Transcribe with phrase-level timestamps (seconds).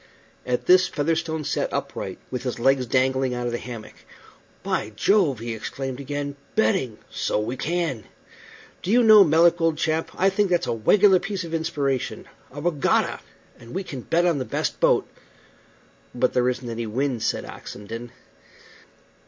[0.47, 3.93] At this Featherstone sat upright, with his legs dangling out of the hammock.
[4.63, 6.37] "By Jove!" he exclaimed again.
[6.55, 6.97] "Betting!
[7.11, 8.05] So we can.
[8.81, 12.25] Do you know, Melick, old chap, I think that's a wegular piece of inspiration.
[12.51, 13.19] A wegatta!
[13.59, 15.07] and we can bet on the best boat."
[16.15, 18.09] "But there isn't any wind," said Oxenden.